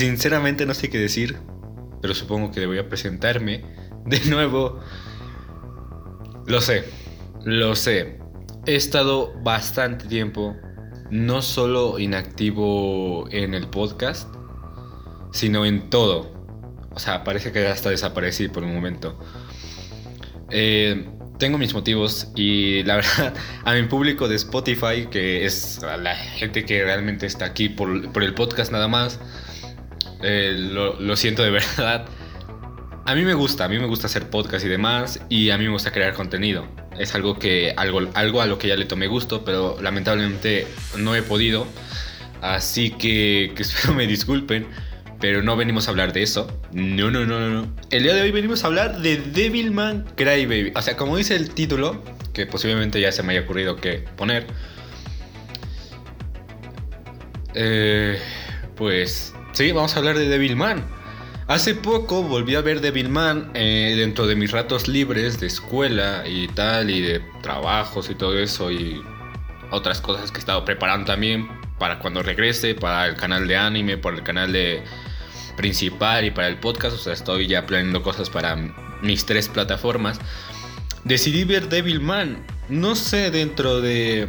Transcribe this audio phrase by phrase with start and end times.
[0.00, 1.36] sinceramente no sé qué decir,
[2.00, 3.62] pero supongo que voy a presentarme
[4.06, 4.80] de nuevo.
[6.46, 6.84] Lo sé,
[7.44, 8.18] lo sé.
[8.64, 10.56] He estado bastante tiempo
[11.10, 14.26] no solo inactivo en el podcast,
[15.32, 16.32] sino en todo.
[16.92, 19.18] O sea, parece que hasta desaparecí por un momento.
[20.48, 26.14] Eh, tengo mis motivos y la verdad a mi público de Spotify, que es la
[26.14, 29.20] gente que realmente está aquí por, el podcast nada más,
[30.22, 32.06] eh, lo, siento de verdad.
[33.06, 35.64] A mí me gusta, a mí me gusta hacer podcast y demás y a mí
[35.64, 36.66] me gusta crear contenido.
[36.98, 40.66] Es algo que algo, algo a lo que ya le tomé gusto, pero lamentablemente
[40.96, 41.66] no he podido.
[42.40, 44.66] Así que, que espero me disculpen.
[45.20, 46.46] Pero no venimos a hablar de eso.
[46.72, 47.68] No, no, no, no.
[47.90, 50.72] El día de hoy venimos a hablar de Devilman Crybaby.
[50.74, 54.46] O sea, como dice el título, que posiblemente ya se me haya ocurrido que poner.
[57.54, 58.18] Eh,
[58.76, 60.84] pues sí, vamos a hablar de Devilman.
[61.46, 66.46] Hace poco volví a ver Devilman eh, dentro de mis ratos libres de escuela y
[66.48, 69.02] tal, y de trabajos y todo eso, y
[69.70, 73.98] otras cosas que he estado preparando también para cuando regrese, para el canal de anime,
[73.98, 74.84] para el canal de
[75.56, 78.56] principal y para el podcast, o sea, estoy ya planeando cosas para
[79.02, 80.20] mis tres plataformas.
[81.04, 84.28] Decidí ver Devilman, no sé, dentro de...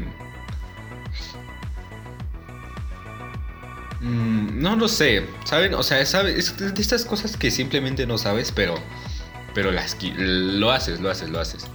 [4.02, 5.74] Mm, no lo sé, ¿saben?
[5.76, 6.36] O sea, ¿sabes?
[6.36, 8.76] Es de estas cosas que simplemente no sabes, pero...
[9.54, 11.68] Pero las, lo haces, lo haces, lo haces.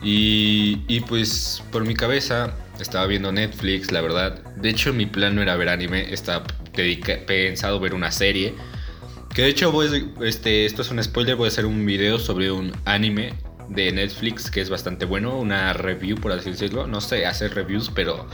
[0.00, 4.44] Y, y pues por mi cabeza estaba viendo Netflix, la verdad.
[4.56, 6.44] De hecho, mi plan no era ver anime, estaba
[7.26, 8.54] pensado ver una serie.
[9.34, 12.50] Que de hecho, voy, este, esto es un spoiler, voy a hacer un video sobre
[12.52, 13.34] un anime
[13.68, 16.86] de Netflix que es bastante bueno, una review por así decirlo.
[16.86, 18.28] No sé hacer reviews, pero...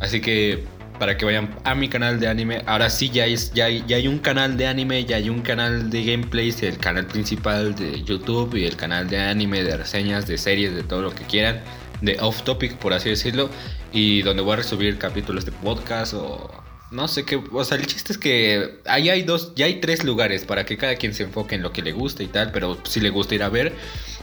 [0.00, 0.64] Así que
[0.98, 2.62] para que vayan a mi canal de anime.
[2.66, 5.42] Ahora sí, ya, es, ya, hay, ya hay un canal de anime, ya hay un
[5.42, 10.26] canal de gameplays, el canal principal de YouTube y el canal de anime, de reseñas,
[10.26, 11.60] de series, de todo lo que quieran.
[12.00, 13.50] De off topic, por así decirlo.
[13.92, 16.50] Y donde voy a resubir capítulos de podcast o
[16.90, 20.04] no sé qué, o sea, el chiste es que ahí hay dos, ya hay tres
[20.04, 22.78] lugares para que cada quien se enfoque en lo que le gusta y tal, pero
[22.84, 23.72] si le gusta ir a ver,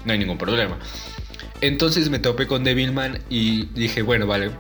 [0.06, 0.78] no hay ningún problema.
[1.60, 4.52] Entonces me topé con Devilman y dije, bueno, vale.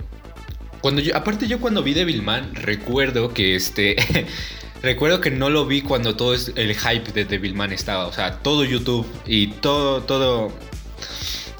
[0.81, 3.95] Cuando yo, aparte yo cuando vi Devilman, recuerdo que este,
[4.81, 8.63] recuerdo que no lo vi cuando todo el hype de Devilman estaba, o sea, todo
[8.63, 10.51] YouTube y todo, todo,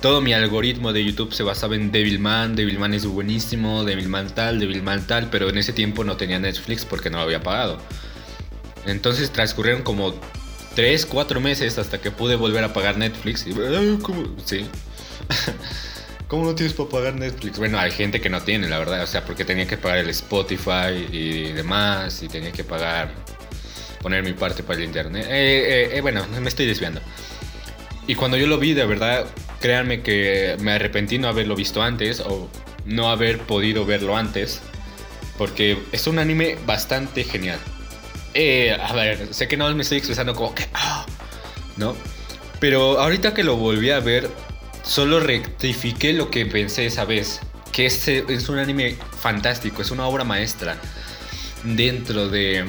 [0.01, 5.05] todo mi algoritmo de YouTube se basaba en Devilman, Devilman es buenísimo, Devilman tal, Devilman
[5.05, 7.77] tal, pero en ese tiempo no tenía Netflix porque no lo había pagado.
[8.87, 10.15] Entonces transcurrieron como
[10.75, 13.45] 3, 4 meses hasta que pude volver a pagar Netflix.
[13.45, 13.53] Y,
[14.01, 14.23] ¿cómo?
[14.45, 14.65] Sí.
[16.31, 17.57] ¿Cómo no tienes para pagar Netflix?
[17.59, 19.03] Bueno, hay gente que no tiene, la verdad.
[19.03, 22.23] O sea, porque tenía que pagar el Spotify y demás.
[22.23, 23.11] Y tenía que pagar,
[24.01, 25.25] poner mi parte para el internet.
[25.27, 27.01] Eh, eh, eh, bueno, me estoy desviando.
[28.07, 29.25] Y cuando yo lo vi, de verdad,
[29.59, 32.49] créanme que me arrepentí no haberlo visto antes o
[32.85, 34.61] no haber podido verlo antes.
[35.37, 37.59] Porque es un anime bastante genial.
[38.79, 40.65] A ver, sé que no me estoy expresando como que...
[40.73, 41.05] Ah",
[41.75, 41.93] ¿No?
[42.61, 44.29] Pero ahorita que lo volví a ver,
[44.83, 47.39] solo rectifiqué lo que pensé esa vez.
[47.71, 50.77] Que este es un anime fantástico, es una obra maestra.
[51.63, 52.65] Dentro de...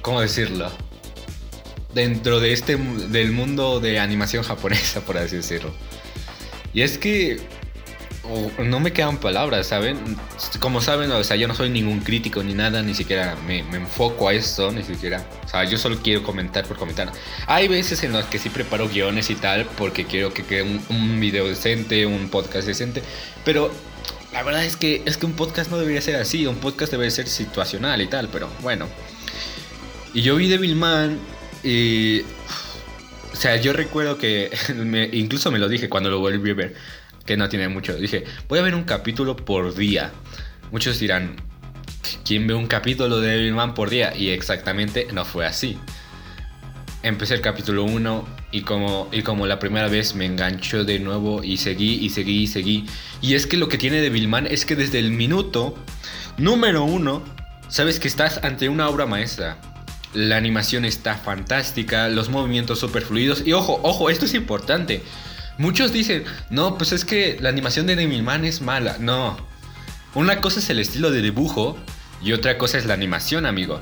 [0.00, 0.70] ¿Cómo decirlo?
[1.94, 5.72] dentro de este del mundo de animación japonesa, por así decirlo.
[6.72, 7.40] Y es que
[8.58, 9.98] no me quedan palabras, ¿saben?
[10.60, 14.28] Como saben, o sea, yo no soy ningún crítico ni nada, ni siquiera me, enfoco
[14.28, 15.24] a esto, ni siquiera.
[15.44, 17.12] O sea, yo solo quiero comentar por comentar.
[17.46, 20.80] Hay veces en las que sí preparo guiones y tal, porque quiero que quede un,
[20.88, 23.02] un video decente, un podcast decente,
[23.44, 23.70] pero
[24.32, 27.10] la verdad es que, es que un podcast no debería ser así, un podcast debería
[27.10, 28.86] ser situacional y tal, pero bueno.
[30.12, 31.18] Y yo vi Devilman
[31.62, 32.22] y.
[33.32, 34.50] O sea, yo recuerdo que.
[35.12, 36.74] incluso me lo dije cuando lo volví a ver.
[37.28, 37.94] Que no tiene mucho.
[37.94, 40.12] Dije, voy a ver un capítulo por día.
[40.72, 41.36] Muchos dirán,
[42.24, 44.16] ¿quién ve un capítulo de Devilman por día?
[44.16, 45.76] Y exactamente no fue así.
[47.02, 51.44] Empecé el capítulo 1 y como, y como la primera vez me enganchó de nuevo
[51.44, 52.86] y seguí y seguí y seguí.
[53.20, 55.76] Y es que lo que tiene Devilman es que desde el minuto
[56.38, 57.22] número 1
[57.68, 59.58] sabes que estás ante una obra maestra.
[60.14, 63.46] La animación está fantástica, los movimientos super fluidos.
[63.46, 65.02] Y ojo, ojo, esto es importante.
[65.58, 68.96] Muchos dicen, no, pues es que la animación de Man es mala.
[68.98, 69.36] No.
[70.14, 71.76] Una cosa es el estilo de dibujo
[72.22, 73.80] y otra cosa es la animación, amigo.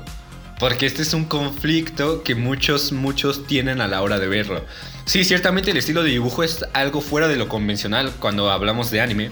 [0.59, 4.65] Porque este es un conflicto que muchos, muchos tienen a la hora de verlo.
[5.05, 9.01] Sí, ciertamente el estilo de dibujo es algo fuera de lo convencional cuando hablamos de
[9.01, 9.29] anime.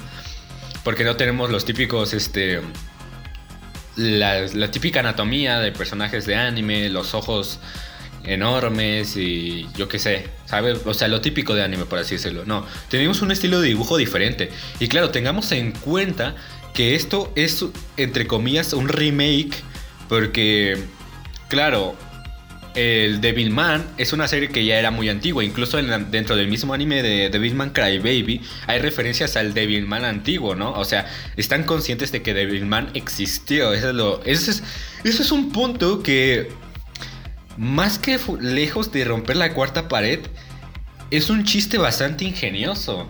[0.84, 2.62] Porque no tenemos los típicos, este
[3.96, 7.60] la, típica anatomía de personajes de anime, los ojos
[8.28, 10.80] enormes y yo qué sé, ¿sabes?
[10.86, 12.44] O sea, lo típico de anime, por así decirlo.
[12.46, 14.50] No, tenemos un estilo de dibujo diferente.
[14.80, 16.36] Y claro, tengamos en cuenta
[16.74, 17.66] que esto es,
[17.98, 19.56] entre comillas, un remake,
[20.10, 20.78] porque,
[21.48, 21.96] claro,
[22.76, 25.44] el Devilman es una serie que ya era muy antigua.
[25.44, 30.74] Incluso dentro del mismo anime de Devilman Crybaby hay referencias al Devilman antiguo, ¿no?
[30.74, 31.08] O sea,
[31.38, 33.74] están conscientes de que Devilman existió.
[33.74, 34.64] Eso es, lo, eso es,
[35.04, 36.50] eso es un punto que,
[37.58, 40.20] más que lejos de romper la cuarta pared,
[41.12, 43.08] es un chiste bastante ingenioso.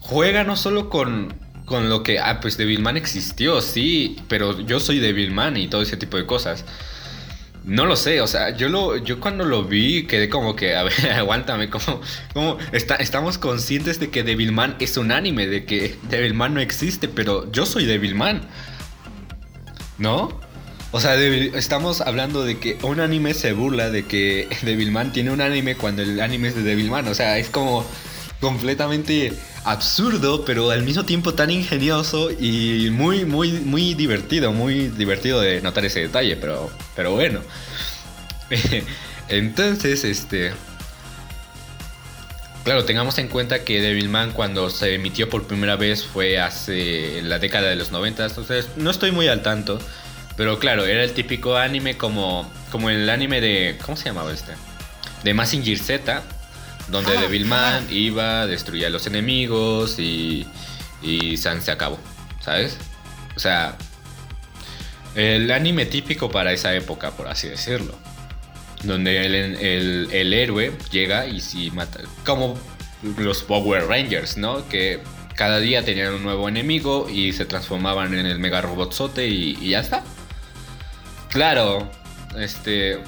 [0.00, 1.34] Juega no solo con,
[1.66, 5.96] con lo que, ah, pues Devilman existió, sí, pero yo soy Devilman y todo ese
[5.96, 6.64] tipo de cosas.
[7.64, 10.82] No lo sé, o sea, yo lo, yo cuando lo vi quedé como que, a
[10.82, 12.00] ver, aguántame, como,
[12.32, 17.06] como está, estamos conscientes de que Devilman es un anime, de que Devilman no existe,
[17.06, 18.40] pero yo soy Devilman,
[19.98, 20.40] ¿no?
[20.92, 25.40] O sea, estamos hablando de que un anime se burla de que Devilman tiene un
[25.40, 27.86] anime cuando el anime es de Devilman, o sea, es como
[28.40, 29.32] completamente
[29.64, 35.60] absurdo, pero al mismo tiempo tan ingenioso y muy, muy, muy divertido, muy divertido de
[35.60, 37.40] notar ese detalle, pero, pero bueno.
[39.28, 40.52] Entonces, este...
[42.64, 47.38] Claro, tengamos en cuenta que Devilman cuando se emitió por primera vez fue hace la
[47.38, 49.80] década de los 90, entonces no estoy muy al tanto,
[50.36, 54.52] pero claro, era el típico anime como como el anime de ¿cómo se llamaba este?
[55.24, 56.22] De Massinger Z,
[56.88, 60.46] donde Devilman iba, destruía a los enemigos y,
[61.02, 61.98] y San se acabó,
[62.40, 62.78] ¿sabes?
[63.36, 63.76] O sea,
[65.14, 67.94] el anime típico para esa época, por así decirlo.
[68.82, 72.00] Donde el, héroe llega y si mata.
[72.24, 72.58] Como
[73.18, 74.66] los Power Rangers, ¿no?
[74.68, 75.00] Que
[75.34, 79.70] cada día tenían un nuevo enemigo y se transformaban en el mega robotzote y, y
[79.70, 80.02] ya está.
[81.30, 81.88] Claro,
[82.36, 82.98] este.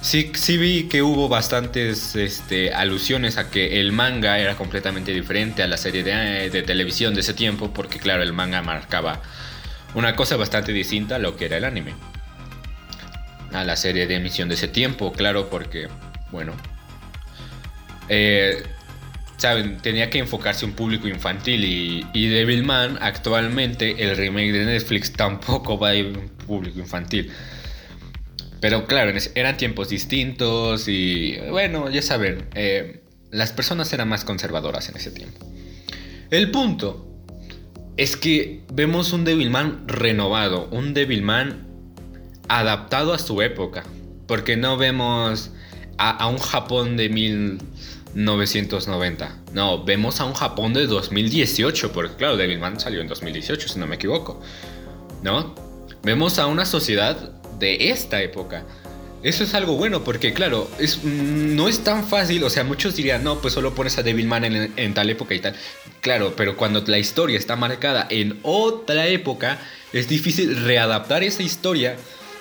[0.00, 5.62] Sí, sí vi que hubo bastantes este, alusiones a que el manga era completamente diferente
[5.62, 9.22] a la serie de, televisión de ese tiempo, porque claro, el manga marcaba
[9.94, 11.94] una cosa bastante distinta a lo que era el anime.
[13.52, 15.88] A la serie de emisión de ese tiempo, claro, porque,
[16.32, 16.52] bueno,
[18.08, 18.62] eh,
[19.44, 25.12] saben, tenía que enfocarse un público infantil y, y Devilman actualmente, el remake de Netflix
[25.12, 27.30] tampoco va a ir un público infantil.
[28.58, 34.88] Pero claro, eran tiempos distintos y bueno, ya saben, eh, las personas eran más conservadoras
[34.88, 35.46] en ese tiempo.
[36.30, 37.06] El punto
[37.98, 41.66] es que vemos un Devilman renovado, un Devilman
[42.48, 43.84] adaptado a su época,
[44.26, 45.50] porque no vemos
[45.98, 47.10] a, un Japón de
[48.14, 53.78] 1990, no, vemos a un Japón de 2018, porque claro, Devilman salió en 2018, si
[53.78, 54.40] no me equivoco,
[55.22, 55.54] ¿no?
[56.02, 57.16] Vemos a una sociedad
[57.58, 58.64] de esta época.
[59.22, 62.44] Eso es algo bueno porque, claro, es, no es tan fácil.
[62.44, 65.40] O sea, muchos dirían, no, pues solo pones a Devilman en, en tal época y
[65.40, 65.56] tal.
[66.02, 69.58] Claro, pero cuando la historia está marcada en otra época,
[69.94, 71.96] es difícil readaptar esa historia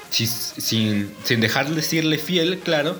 [0.09, 2.97] sin, sin dejar de decirle fiel, claro,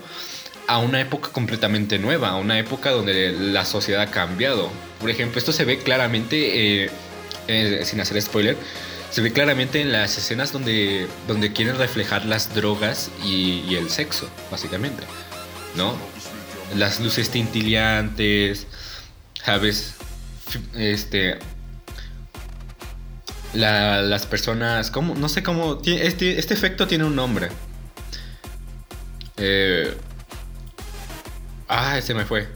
[0.67, 4.69] a una época completamente nueva, a una época donde la sociedad ha cambiado.
[4.99, 6.89] Por ejemplo, esto se ve claramente, eh,
[7.47, 8.57] eh, sin hacer spoiler,
[9.09, 14.29] se ve claramente en las escenas donde, donde quieren reflejar las drogas y, el sexo,
[14.49, 15.03] básicamente,
[15.75, 15.95] ¿no?
[16.75, 18.65] Las luces tintileantes,
[19.43, 19.95] ¿sabes?
[20.75, 21.37] Este...
[23.53, 25.13] las personas, ¿cómo?
[25.13, 25.79] No sé cómo...
[25.85, 27.49] Este, este efecto tiene un nombre.
[29.37, 29.95] Eh,
[31.73, 32.47] ah, se me fue.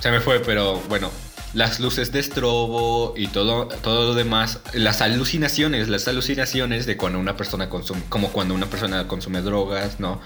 [0.00, 1.10] Se me fue, pero bueno,
[1.52, 7.18] las luces de estrobo y todo, todo lo demás, las alucinaciones, las alucinaciones de cuando
[7.18, 10.20] una persona consume, como cuando una persona consume drogas, ¿no?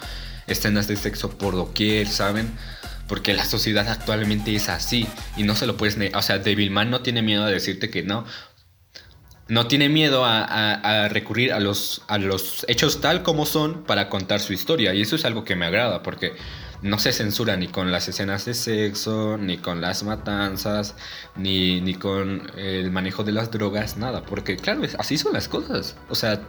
[0.46, 2.52] Escenas de sexo por doquier, ¿saben?
[3.08, 5.98] Porque la sociedad actualmente es así y no se lo puedes...
[6.14, 8.24] O sea, Devilman no tiene miedo a decirte que no.
[9.46, 14.08] No tiene miedo a, a, recurrir a los, a los hechos tal como son para
[14.08, 16.32] contar su historia y eso es algo que me agrada porque
[16.82, 20.94] no se censura ni con las escenas de sexo, ni con las matanzas,
[21.36, 24.22] ni, ni con el manejo de las drogas, nada.
[24.22, 25.96] Porque claro, así son las cosas.
[26.08, 26.40] O sea,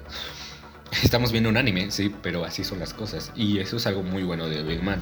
[1.03, 3.32] estamos viendo un anime, sí, pero así son las cosas.
[3.36, 5.01] Y eso es algo muy bueno de Big Man.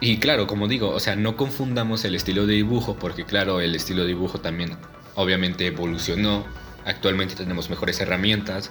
[0.00, 3.74] Y claro, como digo, o sea, no confundamos el estilo de dibujo, porque claro, el
[3.74, 4.76] estilo de dibujo también
[5.14, 6.44] obviamente evolucionó.
[6.84, 8.70] Actualmente tenemos mejores herramientas,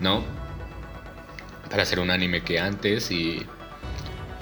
[0.00, 0.24] ¿no?
[1.68, 3.44] Para hacer un anime que antes y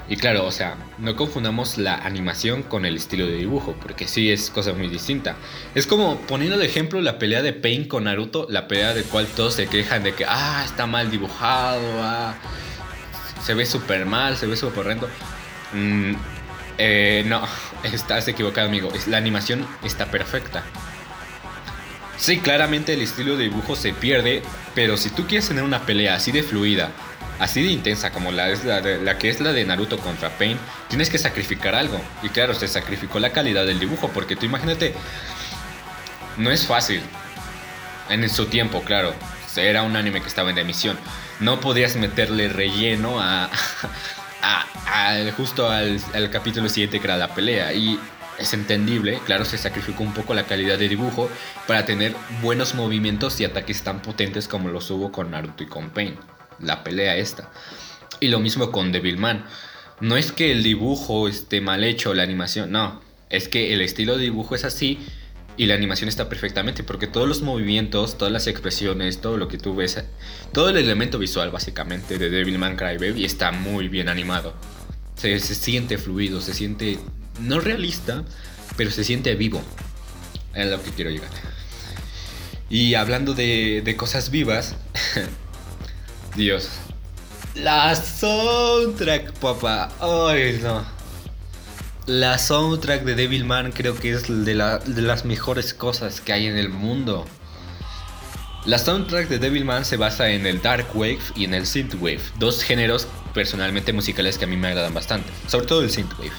[0.09, 4.31] Y claro, o sea, no confundamos la animación con el estilo de dibujo, porque sí
[4.31, 5.35] es cosa muy distinta.
[5.75, 9.27] Es como poniendo de ejemplo la pelea de Pain con Naruto, la pelea de cual
[9.27, 12.35] todos se quejan de que, ah, está mal dibujado, ah,
[13.41, 15.09] se ve súper mal, se ve súper horrendo.
[15.71, 16.13] Mm,
[16.77, 17.41] eh, no,
[17.83, 18.89] estás equivocado, amigo.
[19.07, 20.63] La animación está perfecta.
[22.17, 24.43] Sí, claramente el estilo de dibujo se pierde,
[24.75, 26.91] pero si tú quieres tener una pelea así de fluida,
[27.39, 30.57] así de intensa como la, la, que es la de Naruto contra Pain,
[30.89, 31.99] tienes que sacrificar algo.
[32.21, 34.93] Y claro, se sacrificó la calidad del dibujo, porque tú imagínate,
[36.37, 37.01] no es fácil.
[38.09, 39.13] En su tiempo, claro,
[39.55, 40.97] era un anime que estaba en emisión.
[41.39, 43.49] No podías meterle relleno a,
[45.37, 47.73] justo al, al capítulo siguiente que era la pelea.
[47.73, 47.99] Y
[48.37, 51.29] es entendible, claro, se sacrificó un poco la calidad de dibujo
[51.67, 55.91] para tener buenos movimientos y ataques tan potentes como los hubo con Naruto y con
[55.91, 56.17] Pain
[56.59, 57.51] la pelea esta.
[58.19, 59.45] Y lo mismo con Devilman.
[59.99, 63.01] No es que el dibujo esté mal hecho, la animación, no.
[63.29, 64.99] Es que el estilo de dibujo es así
[65.55, 69.57] y la animación está perfectamente porque todos los movimientos, todas las expresiones, todo lo que
[69.57, 70.03] tú ves,
[70.51, 74.53] todo el elemento visual básicamente de Devilman Crybaby está muy bien animado.
[75.15, 76.99] Se, siente fluido, se siente
[77.39, 78.23] no realista,
[78.77, 79.61] pero se siente vivo.
[80.55, 81.29] Es lo que quiero llegar.
[82.69, 84.75] Y hablando de, de cosas vivas,
[86.35, 86.69] Dios.
[87.55, 89.89] La soundtrack, papá.
[89.99, 90.83] Ay, no.
[92.07, 96.69] La soundtrack de Devilman creo que es de, las mejores cosas que hay en el
[96.69, 97.25] mundo.
[98.65, 102.63] La soundtrack de Devilman se basa en el Dark Wave y en el Synthwave, dos
[102.63, 106.31] géneros personalmente musicales que a mí me agradan bastante, sobre todo el Synthwave.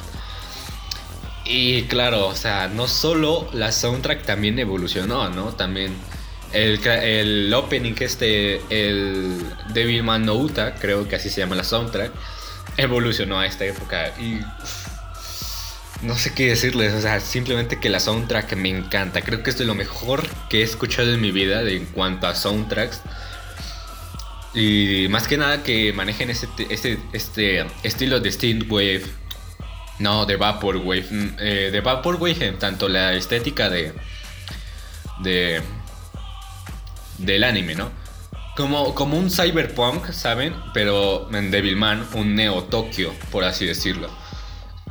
[1.45, 5.53] Y claro, o sea, no solo la soundtrack también evolucionó, ¿no?
[5.55, 5.95] También
[6.55, 9.39] el, el opening, este, el
[9.73, 12.13] Devilman no Uta, creo que así se llama la soundtrack,
[12.77, 14.41] evolucionó a esta época y
[16.05, 19.23] no sé qué decirles, o sea, simplemente que la soundtrack me encanta.
[19.23, 22.35] Creo que es de lo mejor que he escuchado en mi vida en cuanto a
[22.35, 23.01] soundtracks.
[24.55, 28.31] Y más que nada que manejen este, este, este estilo de
[28.69, 29.03] Wave
[29.99, 31.07] No, de Vaporwave.
[31.11, 33.93] Mm, eh, de Vaporwave, tanto la estética de.
[35.21, 35.63] de
[37.19, 37.91] del anime, ¿no?
[38.57, 40.55] Como, como un cyberpunk, ¿saben?
[40.73, 44.09] Pero en Devilman, un Neo Tokyo, por así decirlo.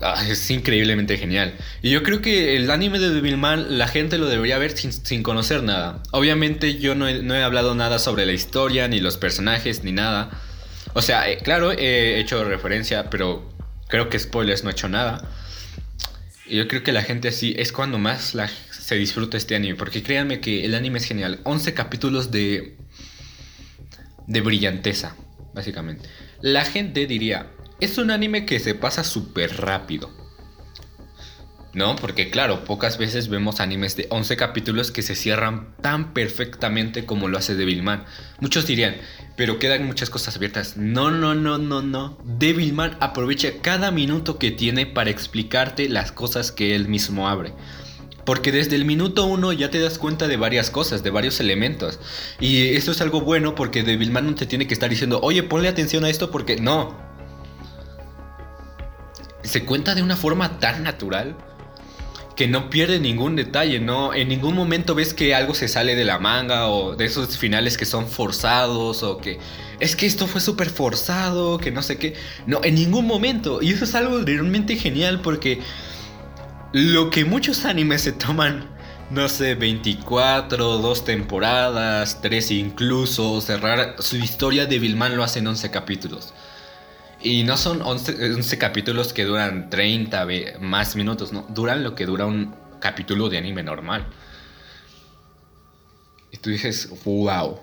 [0.01, 1.53] Ah, es increíblemente genial.
[1.81, 5.63] Y yo creo que el anime de Devilman la gente lo debería ver sin, conocer
[5.63, 6.03] nada.
[6.11, 10.29] Obviamente yo no he, hablado nada sobre la historia, ni los personajes, ni nada.
[10.93, 13.49] O sea, eh, claro, he hecho referencia, pero
[13.87, 15.29] creo que spoilers no he hecho nada.
[16.45, 18.49] Y yo creo que la gente así es cuando más la,
[18.83, 19.75] se disfruta este anime.
[19.75, 21.39] Porque créanme que el anime es genial.
[21.43, 22.75] 11 capítulos de.
[24.27, 25.15] de brillanteza,
[25.53, 26.09] básicamente.
[26.41, 27.49] La gente diría:
[27.79, 30.11] es un anime que se pasa súper rápido.
[31.73, 31.95] ¿No?
[31.95, 37.29] Porque claro, pocas veces vemos animes de 11 capítulos que se cierran tan perfectamente como
[37.29, 38.05] lo hace Devilman.
[38.39, 38.95] Muchos dirían,
[39.37, 40.77] pero quedan muchas cosas abiertas.
[40.77, 42.19] No, no, no, no, no.
[42.25, 47.53] Devilman aprovecha cada minuto que tiene para explicarte las cosas que él mismo abre.
[48.25, 51.99] Porque desde el minuto uno ya te das cuenta de varias cosas, de varios elementos.
[52.39, 55.67] Y eso es algo bueno porque Devilman no te tiene que estar diciendo, oye, ponle
[55.67, 56.97] atención a esto porque no.
[59.43, 61.35] Se cuenta de una forma tan natural
[62.35, 64.13] que no pierde ningún detalle, ¿no?
[64.13, 67.77] En ningún momento ves que algo se sale de la manga o de esos finales
[67.77, 69.39] que son forzados o que
[69.79, 72.15] es que esto fue súper forzado, que no sé qué.
[72.47, 73.61] No, en ningún momento.
[73.61, 75.59] Y eso es algo realmente genial porque
[76.73, 78.67] lo que muchos animes se toman,
[79.11, 85.69] no sé, 24, dos temporadas, tres incluso, cerrar su historia de Vilman lo hacen 11
[85.69, 86.33] capítulos.
[87.21, 90.27] Y no son 11, capítulos que duran 30
[90.59, 94.07] más minutos, no, duran lo que dura un capítulo de anime normal.
[96.31, 97.59] Y tú dices, wow.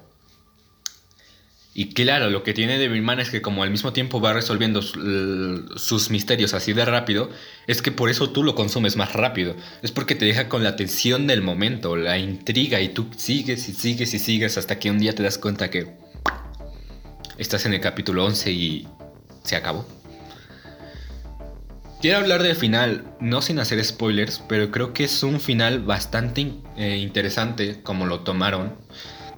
[1.72, 6.10] Y claro, lo que tiene Devilman es que como al mismo tiempo va resolviendo sus
[6.10, 7.30] misterios así de rápido,
[7.68, 9.54] es que por eso tú lo consumes más rápido.
[9.82, 13.72] Es porque te deja con la tensión del momento, la intriga y tú sigues y
[13.72, 15.94] sigues y sigues hasta que un día te das cuenta que
[17.38, 18.88] estás en el capítulo 11 y
[19.44, 19.86] se acabó.
[22.00, 26.50] Quiero hablar del final, no sin hacer spoilers, pero creo que es un final bastante
[26.76, 28.74] eh, interesante como lo tomaron.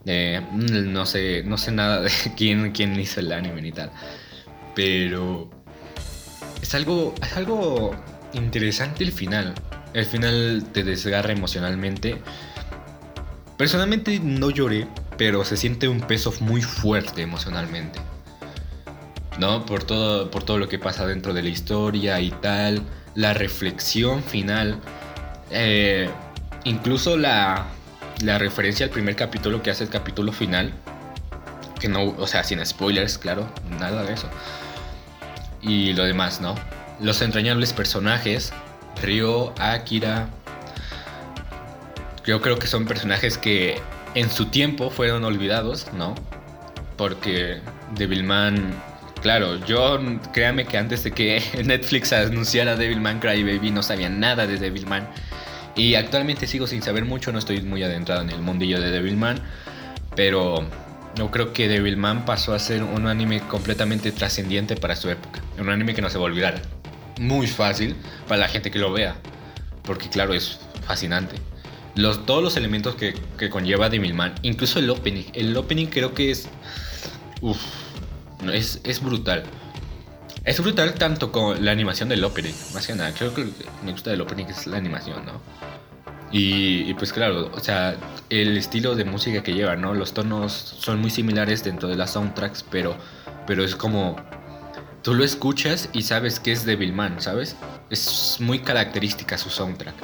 [0.04, 3.90] Eh, no sé, no sé nada de quién, quién hizo el anime ni tal.
[4.74, 5.50] Pero
[6.60, 7.94] es algo, es algo
[8.32, 9.54] interesante el final.
[9.94, 12.16] El final te desgarra emocionalmente.
[13.56, 14.86] Personalmente no lloré,
[15.18, 18.00] pero se siente un peso muy fuerte emocionalmente.
[19.38, 19.64] ¿no?
[19.66, 22.82] Por todo, por todo lo que pasa dentro de la historia y tal,
[23.14, 24.78] la reflexión final,
[25.50, 26.08] eh,
[26.64, 27.66] incluso la,
[28.20, 30.72] la referencia al primer capítulo que hace el capítulo final,
[31.80, 34.28] que no, o sea, sin spoilers, claro, nada de eso.
[35.60, 36.54] Y lo demás, ¿no?
[37.00, 38.52] Los entrañables personajes,
[39.02, 40.28] Ryo, Akira,
[42.24, 43.80] yo creo que son personajes que
[44.14, 46.14] en su tiempo fueron olvidados, ¿no?
[46.96, 47.60] Porque
[47.96, 48.74] Devilman,
[49.22, 49.98] claro, yo
[50.32, 55.08] créame que antes de que Netflix anunciara Devilman Crybaby no sabía nada de Devilman.
[55.74, 59.40] Y actualmente sigo sin saber mucho, no estoy muy adentrado en el mundillo de Devilman.
[60.14, 60.66] Pero
[61.16, 65.40] yo creo que Devilman pasó a ser un anime completamente trascendiente para su época.
[65.58, 66.60] Un anime que no se va a olvidar.
[67.18, 67.96] Muy fácil
[68.28, 69.16] para la gente que lo vea.
[69.82, 71.36] Porque claro, es fascinante
[71.94, 75.24] los, todos los elementos que, que conlleva Devilman, incluso el opening.
[75.34, 76.48] El opening creo que es.
[77.40, 77.60] Uff,
[78.52, 79.44] es, es brutal.
[80.44, 83.12] Es brutal tanto con la animación del opening, más que nada.
[83.12, 83.48] Creo que
[83.84, 85.40] me gusta del opening es la animación, ¿no?
[86.32, 87.94] Y, y, pues claro, o sea,
[88.30, 89.94] el estilo de música que lleva, ¿no?
[89.94, 92.96] Los tonos son muy similares dentro de las soundtracks, pero,
[93.46, 94.16] pero es como...
[95.02, 97.56] Tú lo escuchas y sabes que es Devilman, ¿sabes?
[97.90, 99.94] Es muy característica su soundtrack.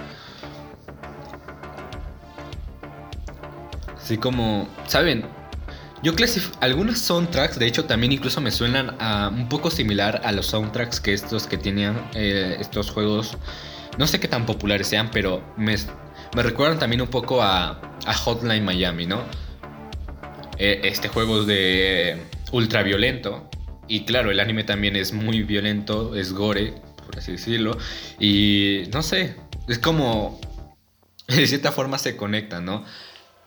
[3.96, 5.24] Así como, ¿saben?
[6.02, 10.30] Yo clasifico algunos soundtracks, de hecho también incluso me suenan a un poco similar a
[10.30, 13.36] los soundtracks que estos que tenían eh, estos juegos.
[13.98, 15.74] No sé qué tan populares sean, pero me,
[16.36, 19.22] me recuerdan también un poco a, a Hotline Miami, ¿no?
[20.56, 22.20] Eh, este juego de
[22.52, 23.48] ultra violento.
[23.88, 26.74] Y claro, el anime también es muy violento, es gore,
[27.04, 27.76] por así decirlo.
[28.20, 29.34] Y no sé,
[29.66, 30.40] es como...
[31.26, 32.84] De cierta forma se conecta, ¿no?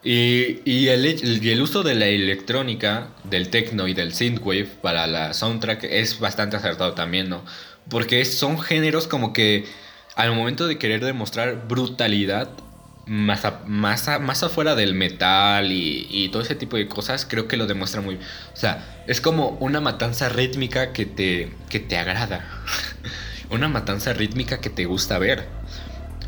[0.04, 6.20] Y, el, uso de la electrónica, del techno y del synthwave para la soundtrack es
[6.20, 7.44] bastante acertado también, ¿no?
[7.90, 9.66] Porque son géneros como que
[10.16, 12.50] al momento de querer demostrar brutalidad,
[13.06, 17.58] más, más, más afuera del metal y, y, todo ese tipo de cosas, creo que
[17.58, 18.16] lo demuestra muy...
[18.16, 22.64] O sea, es como una matanza rítmica que te, que te agrada.
[23.52, 25.46] una matanza rítmica que te gusta ver.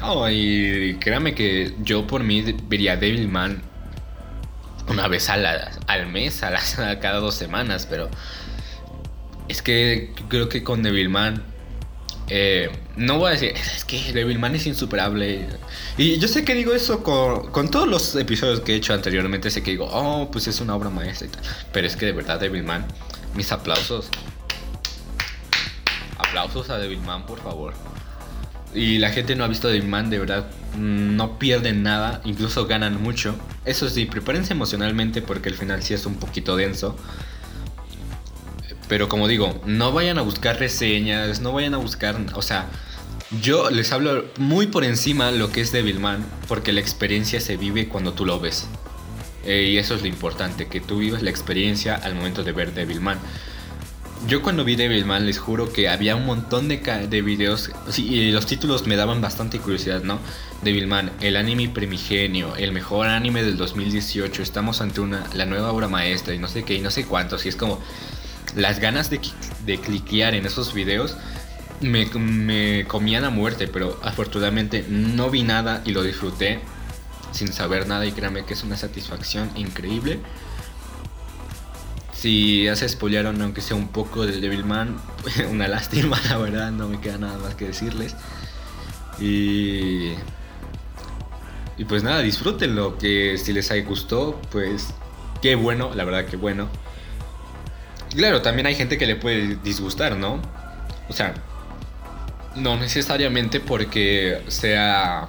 [0.06, 3.62] Oh, y créame que yo por mí vería Devilman
[4.90, 6.50] una vez al mes, a,
[6.90, 8.10] a, cada dos semanas, pero
[9.48, 11.42] es que creo que con Devilman,
[12.28, 15.48] eh, no voy a decir, es que Devilman es insuperable.
[15.98, 19.50] Y yo sé que digo eso con, con, todos los episodios que he hecho anteriormente,
[19.52, 21.44] sé que digo, oh, pues es una obra maestra y tal.
[21.72, 22.86] Pero es que de verdad Devilman,
[23.36, 24.10] mis aplausos.
[26.18, 27.74] Aplausos a Devilman, por favor
[28.76, 33.36] y la gente no ha visto Man, de verdad, no pierden nada, incluso ganan mucho.
[33.66, 36.96] Eso sí, prepárense emocionalmente porque el final sí es un poquito denso.
[38.88, 42.68] Pero como digo, no vayan a buscar reseñas, no vayan a buscar, o sea,
[43.42, 47.88] yo les hablo muy por encima lo que es Devilman, porque la experiencia se vive
[47.88, 48.68] cuando tú lo ves.
[49.46, 52.74] Eh, y eso es lo importante, que tú vivas la experiencia al momento de ver
[52.74, 53.20] Devilman.
[54.28, 58.46] Yo cuando vi Devilman les juro que había un montón de, de videos y los
[58.46, 60.20] títulos me daban bastante curiosidad, ¿no?
[60.62, 65.90] Devilman, el anime primigenio, el mejor anime del 2018, estamos ante una, la nueva obra
[65.90, 67.82] maestra y no sé qué y no sé cuántos y es como
[68.56, 69.20] las ganas de,
[69.66, 71.18] de cliquear en esos videos
[71.82, 76.60] me, me comían a muerte, pero afortunadamente no vi nada y lo disfruté
[77.32, 80.20] sin saber nada y créanme que es una satisfacción increíble.
[82.24, 84.96] Si ya se spoilearon, aunque sea un poco del Devilman,
[85.52, 88.16] una lástima, la verdad, no me queda nada más que decirles.
[89.20, 90.14] Y.
[91.90, 94.94] Pues nada, disfrútenlo, que si les gustó, pues
[95.42, 96.70] qué bueno, la verdad que bueno.
[98.16, 100.42] claro, también hay gente que le puede disgustar, ¿no?
[101.10, 101.34] O sea,
[102.56, 105.28] no necesariamente porque sea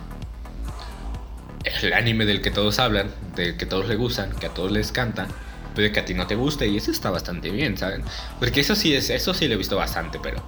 [1.64, 4.92] el anime del que todos hablan, del que todos le gustan, que a todos les
[4.92, 5.26] canta
[5.74, 8.02] puede que a ti no te guste y eso está bastante bien, ¿saben?
[8.38, 10.42] Porque eso sí es, eso sí lo he visto bastante, pero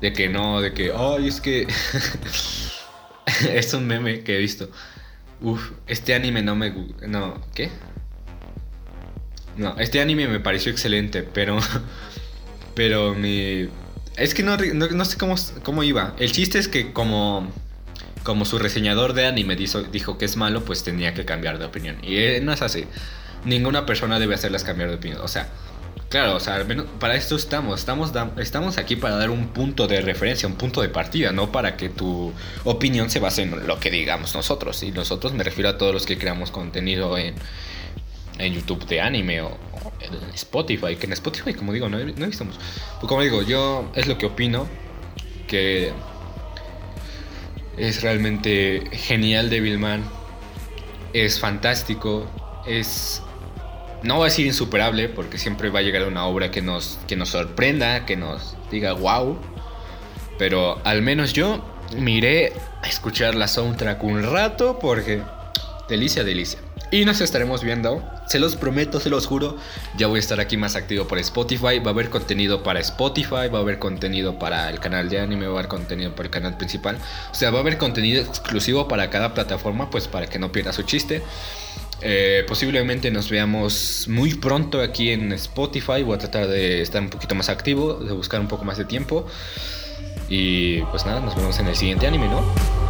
[0.00, 1.66] de que no, de que, ay, es que
[3.54, 4.68] es un meme que he visto.
[5.40, 6.74] Uf, este anime no me
[7.06, 7.70] no, ¿qué?
[9.56, 11.58] No, este anime me pareció excelente, pero
[12.74, 13.68] pero mi
[14.16, 16.14] es que no, no, sé cómo, cómo iba.
[16.18, 17.50] El chiste es que como
[18.24, 21.64] como su reseñador de anime dijo, dijo que es malo, pues tenía que cambiar de
[21.64, 21.96] opinión.
[22.02, 22.86] Y eh, no es así
[23.44, 25.20] ninguna persona debe hacerlas cambiar de opinión.
[25.20, 25.48] O sea,
[26.08, 26.64] claro, o sea,
[26.98, 27.80] para esto estamos.
[27.80, 31.76] Estamos, estamos aquí para dar un punto de referencia, un punto de partida, no para
[31.76, 32.32] que tu
[32.64, 34.82] opinión se base en lo que digamos nosotros.
[34.82, 37.34] Y nosotros me refiero a todos los que creamos contenido en,
[38.38, 39.56] en YouTube de anime o,
[40.00, 42.44] en Spotify, que en Spotify, como digo, no he, no visto.
[42.44, 42.58] Pues
[43.08, 44.66] como digo, yo es lo que opino,
[45.46, 45.92] que
[47.76, 50.04] es realmente genial Devilman,
[51.12, 52.26] es fantástico,
[52.66, 53.22] es
[54.02, 57.16] no voy a decir insuperable, porque siempre va a llegar una obra que nos, que
[57.16, 59.38] nos sorprenda, que nos diga wow.
[60.38, 61.64] Pero al menos yo
[61.96, 65.22] miré a escuchar la soundtrack un rato, porque
[65.88, 66.58] delicia, delicia.
[66.90, 69.56] Y nos estaremos viendo, se los prometo, se los juro.
[69.96, 71.78] Ya voy a estar aquí más activo por Spotify.
[71.78, 75.46] Va a haber contenido para Spotify, va a haber contenido para el canal de anime,
[75.46, 76.98] va a haber contenido para el canal principal.
[77.30, 80.74] O sea, va a haber contenido exclusivo para cada plataforma, pues para que no pierda
[80.74, 81.22] su chiste.
[82.04, 86.02] Eh, posiblemente nos veamos muy pronto aquí en Spotify.
[86.02, 88.84] Voy a tratar de estar un poquito más activo, de buscar un poco más de
[88.84, 89.26] tiempo.
[90.28, 92.81] Y pues nada, nos vemos en el siguiente anime, ¿no?